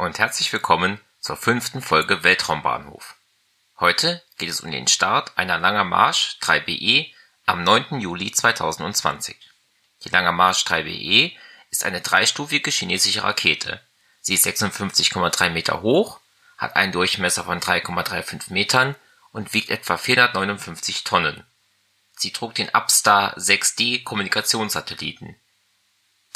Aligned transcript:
Und 0.00 0.20
herzlich 0.20 0.52
willkommen 0.52 1.00
zur 1.18 1.36
fünften 1.36 1.82
Folge 1.82 2.22
Weltraumbahnhof. 2.22 3.16
Heute 3.80 4.22
geht 4.38 4.48
es 4.48 4.60
um 4.60 4.70
den 4.70 4.86
Start 4.86 5.36
einer 5.36 5.58
Langer 5.58 5.82
Marsch 5.82 6.38
3BE 6.40 7.12
am 7.46 7.64
9. 7.64 7.98
Juli 7.98 8.30
2020. 8.30 9.36
Die 10.04 10.08
Langer 10.10 10.30
Marsch 10.30 10.64
3BE 10.66 11.32
ist 11.72 11.84
eine 11.84 12.00
dreistufige 12.00 12.70
chinesische 12.70 13.24
Rakete. 13.24 13.80
Sie 14.20 14.34
ist 14.34 14.46
56,3 14.46 15.50
Meter 15.50 15.82
hoch, 15.82 16.20
hat 16.58 16.76
einen 16.76 16.92
Durchmesser 16.92 17.42
von 17.42 17.58
3,35 17.58 18.52
Metern 18.52 18.94
und 19.32 19.52
wiegt 19.52 19.70
etwa 19.70 19.96
459 19.96 21.02
Tonnen. 21.02 21.44
Sie 22.16 22.32
trug 22.32 22.54
den 22.54 22.68
Upstar 22.68 23.36
6D 23.36 24.04
Kommunikationssatelliten. 24.04 25.34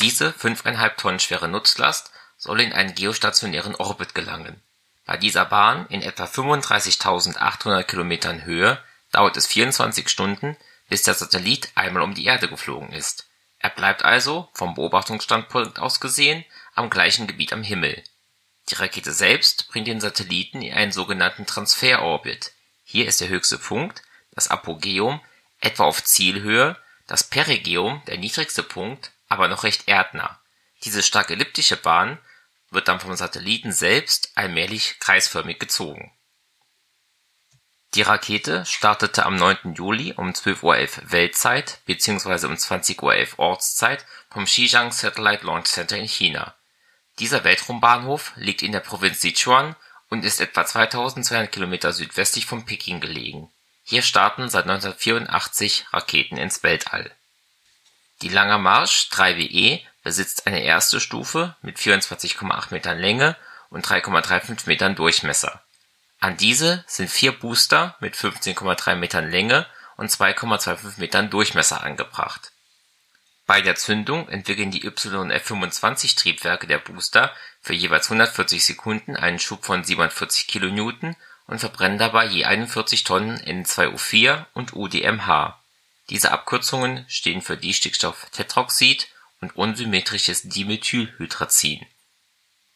Diese 0.00 0.30
5,5 0.30 0.96
Tonnen 0.96 1.20
schwere 1.20 1.46
Nutzlast 1.46 2.11
soll 2.42 2.60
in 2.60 2.72
einen 2.72 2.96
geostationären 2.96 3.76
Orbit 3.76 4.16
gelangen. 4.16 4.60
Bei 5.06 5.16
dieser 5.16 5.44
Bahn 5.44 5.86
in 5.86 6.02
etwa 6.02 6.24
35.800 6.24 7.84
Kilometern 7.84 8.44
Höhe 8.44 8.82
dauert 9.12 9.36
es 9.36 9.46
24 9.46 10.08
Stunden, 10.08 10.56
bis 10.88 11.04
der 11.04 11.14
Satellit 11.14 11.70
einmal 11.76 12.02
um 12.02 12.14
die 12.14 12.24
Erde 12.24 12.48
geflogen 12.48 12.92
ist. 12.92 13.28
Er 13.60 13.70
bleibt 13.70 14.04
also, 14.04 14.48
vom 14.54 14.74
Beobachtungsstandpunkt 14.74 15.78
aus 15.78 16.00
gesehen, 16.00 16.44
am 16.74 16.90
gleichen 16.90 17.28
Gebiet 17.28 17.52
am 17.52 17.62
Himmel. 17.62 18.02
Die 18.70 18.74
Rakete 18.74 19.12
selbst 19.12 19.68
bringt 19.68 19.86
den 19.86 20.00
Satelliten 20.00 20.62
in 20.62 20.74
einen 20.74 20.90
sogenannten 20.90 21.46
Transferorbit. 21.46 22.50
Hier 22.82 23.06
ist 23.06 23.20
der 23.20 23.28
höchste 23.28 23.58
Punkt, 23.58 24.02
das 24.32 24.48
Apogeum, 24.48 25.20
etwa 25.60 25.84
auf 25.84 26.02
Zielhöhe, 26.02 26.76
das 27.06 27.22
Perigeum, 27.22 28.02
der 28.08 28.18
niedrigste 28.18 28.64
Punkt, 28.64 29.12
aber 29.28 29.46
noch 29.46 29.62
recht 29.62 29.86
erdnah. 29.86 30.40
Diese 30.82 31.04
stark 31.04 31.30
elliptische 31.30 31.76
Bahn 31.76 32.18
wird 32.72 32.88
dann 32.88 33.00
vom 33.00 33.14
Satelliten 33.14 33.72
selbst 33.72 34.32
allmählich 34.34 34.98
kreisförmig 34.98 35.58
gezogen. 35.58 36.12
Die 37.94 38.02
Rakete 38.02 38.64
startete 38.64 39.26
am 39.26 39.36
9. 39.36 39.74
Juli 39.74 40.14
um 40.16 40.32
12:11 40.32 40.62
Uhr 40.62 41.12
Weltzeit 41.12 41.80
bzw. 41.84 42.46
um 42.46 42.56
20:11 42.56 43.02
Uhr 43.02 43.38
Ortszeit 43.38 44.06
vom 44.30 44.46
Xichang 44.46 44.92
Satellite 44.92 45.44
Launch 45.44 45.66
Center 45.66 45.98
in 45.98 46.08
China. 46.08 46.54
Dieser 47.18 47.44
Weltraumbahnhof 47.44 48.32
liegt 48.36 48.62
in 48.62 48.72
der 48.72 48.80
Provinz 48.80 49.20
Sichuan 49.20 49.76
und 50.08 50.24
ist 50.24 50.40
etwa 50.40 50.64
2200 50.64 51.52
Kilometer 51.52 51.92
südwestlich 51.92 52.46
von 52.46 52.64
Peking 52.64 53.00
gelegen. 53.00 53.52
Hier 53.84 54.02
starten 54.02 54.48
seit 54.48 54.64
1984 54.64 55.86
Raketen 55.92 56.38
ins 56.38 56.62
Weltall. 56.62 57.14
Die 58.22 58.28
Langer 58.28 58.58
Marsch 58.58 59.08
3BE 59.10 59.80
besitzt 60.04 60.46
eine 60.46 60.62
erste 60.62 61.00
Stufe 61.00 61.56
mit 61.60 61.76
24,8 61.76 62.68
Metern 62.70 62.98
Länge 62.98 63.36
und 63.68 63.84
3,35 63.84 64.66
Metern 64.66 64.94
Durchmesser. 64.94 65.60
An 66.20 66.36
diese 66.36 66.84
sind 66.86 67.10
vier 67.10 67.32
Booster 67.32 67.96
mit 67.98 68.14
15,3 68.14 68.94
Metern 68.94 69.28
Länge 69.28 69.66
und 69.96 70.08
2,25 70.08 71.00
Metern 71.00 71.30
Durchmesser 71.30 71.82
angebracht. 71.82 72.52
Bei 73.46 73.60
der 73.60 73.74
Zündung 73.74 74.28
entwickeln 74.28 74.70
die 74.70 74.86
YF-25-Triebwerke 74.86 76.68
der 76.68 76.78
Booster 76.78 77.34
für 77.60 77.74
jeweils 77.74 78.06
140 78.06 78.64
Sekunden 78.64 79.16
einen 79.16 79.40
Schub 79.40 79.64
von 79.64 79.82
47 79.82 80.46
kN 80.46 81.16
und 81.48 81.58
verbrennen 81.58 81.98
dabei 81.98 82.26
je 82.26 82.44
41 82.44 83.02
Tonnen 83.02 83.36
N2O4 83.40 84.46
und 84.54 84.74
UDMH. 84.74 85.58
Diese 86.12 86.30
Abkürzungen 86.30 87.04
stehen 87.08 87.40
für 87.40 87.56
Distickstofftetroxid 87.56 89.08
und 89.40 89.56
unsymmetrisches 89.56 90.42
Dimethylhydrazin. 90.42 91.86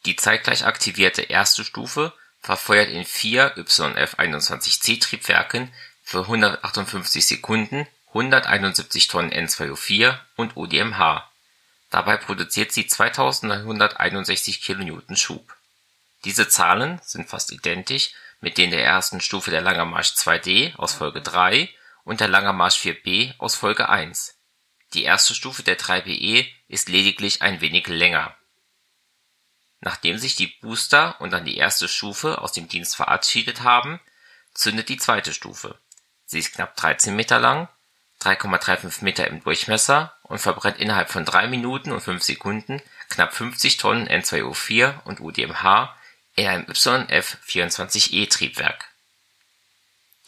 Die 0.06 0.16
zeitgleich 0.16 0.64
aktivierte 0.64 1.20
erste 1.20 1.62
Stufe 1.62 2.14
verfeuert 2.40 2.88
in 2.88 3.04
vier 3.04 3.52
YF-21C-Triebwerken 3.58 5.70
für 6.02 6.20
158 6.20 7.26
Sekunden 7.26 7.86
171 8.08 9.08
Tonnen 9.08 9.34
N2O4 9.34 10.18
und 10.36 10.56
UDMH. 10.56 11.30
Dabei 11.90 12.16
produziert 12.16 12.72
sie 12.72 12.86
2961 12.86 14.62
kN 14.62 15.14
Schub. 15.14 15.54
Diese 16.24 16.48
Zahlen 16.48 17.02
sind 17.04 17.28
fast 17.28 17.52
identisch 17.52 18.12
mit 18.40 18.56
denen 18.56 18.72
der 18.72 18.82
ersten 18.82 19.20
Stufe 19.20 19.50
der 19.50 19.60
Langer 19.60 19.84
Marsch 19.84 20.12
2D 20.12 20.74
aus 20.76 20.94
Folge 20.94 21.20
3 21.20 21.68
und 22.06 22.20
der 22.20 22.28
Langer 22.28 22.54
Marsch 22.54 22.78
4B 22.78 23.34
aus 23.36 23.54
Folge 23.54 23.90
1 23.90 24.36
die 24.94 25.04
erste 25.04 25.34
Stufe 25.34 25.62
der 25.62 25.78
3BE 25.78 26.46
ist 26.68 26.88
lediglich 26.88 27.42
ein 27.42 27.60
wenig 27.60 27.86
länger. 27.86 28.34
Nachdem 29.80 30.16
sich 30.16 30.36
die 30.36 30.46
Booster 30.46 31.20
und 31.20 31.32
dann 31.32 31.44
die 31.44 31.56
erste 31.56 31.88
Stufe 31.88 32.40
aus 32.40 32.52
dem 32.52 32.68
Dienst 32.68 32.96
verabschiedet 32.96 33.62
haben, 33.62 34.00
zündet 34.54 34.88
die 34.88 34.96
zweite 34.96 35.34
Stufe. 35.34 35.78
Sie 36.24 36.38
ist 36.38 36.54
knapp 36.54 36.76
13 36.76 37.14
Meter 37.14 37.38
lang, 37.38 37.68
3,35 38.22 39.04
Meter 39.04 39.26
im 39.26 39.42
Durchmesser 39.42 40.16
und 40.22 40.38
verbrennt 40.38 40.78
innerhalb 40.78 41.10
von 41.10 41.26
3 41.26 41.48
Minuten 41.48 41.92
und 41.92 42.00
5 42.00 42.22
Sekunden 42.22 42.80
knapp 43.10 43.34
50 43.34 43.76
Tonnen 43.76 44.08
N2O4 44.08 45.02
und 45.02 45.20
UDMH 45.20 45.94
in 46.36 46.46
einem 46.46 46.64
YF-24E 46.64 48.30
Triebwerk. 48.30 48.88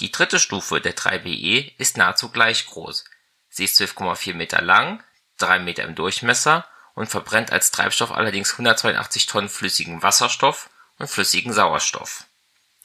Die 0.01 0.13
dritte 0.13 0.39
Stufe 0.39 0.81
der 0.81 0.97
3BE 0.97 1.73
ist 1.79 1.97
nahezu 1.97 2.31
gleich 2.31 2.67
groß 2.67 3.05
Sie 3.49 3.65
ist 3.65 3.81
12,4 3.81 4.35
Meter 4.35 4.63
lang, 4.63 5.03
3 5.39 5.59
Meter 5.59 5.83
im 5.85 5.95
Durchmesser 5.95 6.65
und 6.95 7.09
verbrennt 7.09 7.51
als 7.53 7.71
Treibstoff 7.71 8.13
allerdings 8.13 8.53
182 8.53 9.27
Tonnen 9.27 9.49
flüssigen 9.49 10.03
Wasserstoff 10.03 10.71
und 10.99 11.09
flüssigen 11.09 11.53
Sauerstoff. 11.53 12.25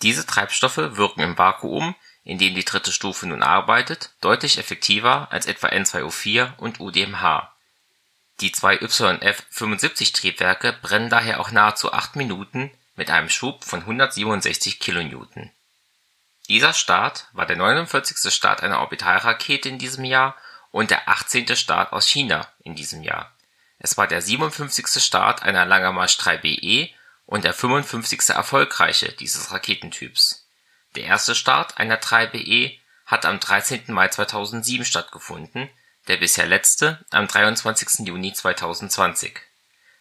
Diese 0.01 0.25
Treibstoffe 0.25 0.77
wirken 0.77 1.21
im 1.21 1.37
Vakuum, 1.37 1.93
in 2.23 2.39
dem 2.39 2.55
die 2.55 2.65
dritte 2.65 2.91
Stufe 2.91 3.27
nun 3.27 3.43
arbeitet, 3.43 4.11
deutlich 4.21 4.57
effektiver 4.57 5.31
als 5.31 5.45
etwa 5.45 5.67
N2O4 5.67 6.57
und 6.57 6.79
UDMH. 6.79 7.53
Die 8.39 8.51
zwei 8.51 8.77
YF-75-Triebwerke 8.77 10.73
brennen 10.81 11.09
daher 11.09 11.39
auch 11.39 11.51
nahezu 11.51 11.93
8 11.93 12.15
Minuten 12.15 12.71
mit 12.95 13.11
einem 13.11 13.29
Schub 13.29 13.63
von 13.63 13.81
167 13.81 14.79
kN. 14.79 15.51
Dieser 16.49 16.73
Start 16.73 17.27
war 17.31 17.45
der 17.45 17.55
49. 17.55 18.31
Start 18.33 18.63
einer 18.63 18.79
Orbitalrakete 18.79 19.69
in 19.69 19.79
diesem 19.79 20.03
Jahr 20.03 20.35
und 20.71 20.91
der 20.91 21.07
18. 21.07 21.55
Start 21.55 21.93
aus 21.93 22.07
China 22.07 22.47
in 22.63 22.75
diesem 22.75 23.01
Jahr. 23.01 23.31
Es 23.79 23.97
war 23.97 24.07
der 24.07 24.21
57. 24.21 25.01
Start 25.01 25.43
einer 25.43 25.65
Langermarsch 25.65 26.17
3BE 26.17 26.89
und 27.25 27.45
der 27.45 27.53
55. 27.53 28.29
erfolgreiche 28.29 29.11
dieses 29.13 29.51
Raketentyps. 29.51 30.47
Der 30.95 31.05
erste 31.05 31.33
Start 31.33 31.77
einer 31.77 31.97
3BE 31.97 32.77
hat 33.05 33.25
am 33.25 33.39
13. 33.39 33.85
Mai 33.87 34.09
2007 34.09 34.85
stattgefunden, 34.85 35.69
der 36.07 36.17
bisher 36.17 36.45
letzte 36.45 37.03
am 37.11 37.27
23. 37.27 38.05
Juni 38.07 38.33
2020. 38.33 39.39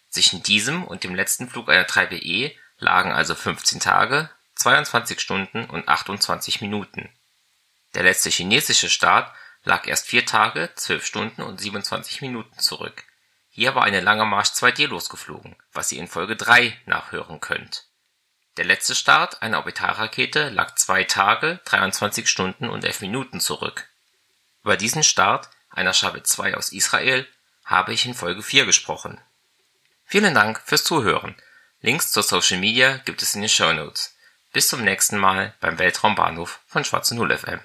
Zwischen 0.09 0.43
diesem 0.43 0.83
und 0.83 1.03
dem 1.03 1.15
letzten 1.15 1.49
Flug 1.49 1.69
einer 1.69 1.85
3BE 1.85 2.51
lagen 2.79 3.13
also 3.13 3.33
15 3.33 3.79
Tage, 3.79 4.29
22 4.63 5.19
Stunden 5.19 5.65
und 5.65 5.89
28 5.89 6.61
Minuten. 6.61 7.09
Der 7.95 8.03
letzte 8.03 8.29
chinesische 8.29 8.89
Start 8.89 9.29
lag 9.65 9.85
erst 9.87 10.07
vier 10.07 10.25
Tage, 10.25 10.71
zwölf 10.75 11.05
Stunden 11.05 11.41
und 11.41 11.59
27 11.59 12.21
Minuten 12.21 12.57
zurück. 12.57 13.03
Hier 13.49 13.75
war 13.75 13.83
eine 13.83 13.99
Lange 13.99 14.25
Marsch 14.25 14.51
2D 14.51 14.87
losgeflogen, 14.87 15.57
was 15.73 15.91
ihr 15.91 15.99
in 15.99 16.07
Folge 16.07 16.37
3 16.37 16.79
nachhören 16.85 17.41
könnt. 17.41 17.87
Der 18.55 18.63
letzte 18.63 18.95
Start 18.95 19.41
einer 19.41 19.57
Orbitalrakete 19.57 20.47
lag 20.47 20.75
zwei 20.75 21.03
Tage, 21.03 21.59
23 21.65 22.29
Stunden 22.29 22.69
und 22.69 22.85
11 22.85 23.01
Minuten 23.01 23.41
zurück. 23.41 23.89
Über 24.63 24.77
diesen 24.77 25.03
Start 25.03 25.49
einer 25.71 25.93
Shabe 25.93 26.23
2 26.23 26.55
aus 26.55 26.71
Israel 26.71 27.27
habe 27.65 27.91
ich 27.91 28.05
in 28.05 28.13
Folge 28.13 28.41
4 28.41 28.65
gesprochen. 28.65 29.19
Vielen 30.05 30.33
Dank 30.33 30.61
fürs 30.65 30.85
Zuhören. 30.85 31.35
Links 31.81 32.13
zur 32.13 32.23
Social 32.23 32.59
Media 32.59 32.95
gibt 32.99 33.21
es 33.21 33.35
in 33.35 33.41
den 33.41 33.49
Show 33.49 33.73
Notes. 33.73 34.13
Bis 34.53 34.67
zum 34.67 34.83
nächsten 34.83 35.17
Mal 35.17 35.55
beim 35.61 35.79
Weltraumbahnhof 35.79 36.59
von 36.67 36.83
Schwarze 36.83 37.15
Null 37.15 37.35
FM. 37.35 37.59